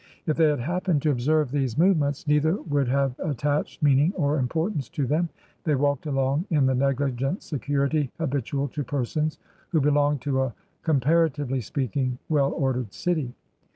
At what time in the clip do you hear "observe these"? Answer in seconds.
1.11-1.77